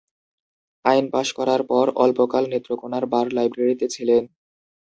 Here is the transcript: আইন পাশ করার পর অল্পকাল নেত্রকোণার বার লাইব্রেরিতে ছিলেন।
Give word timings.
আইন 0.85 1.05
পাশ 1.13 1.27
করার 1.37 1.61
পর 1.69 1.85
অল্পকাল 2.03 2.43
নেত্রকোণার 2.51 3.05
বার 3.13 3.25
লাইব্রেরিতে 3.33 3.85
ছিলেন। 3.95 4.23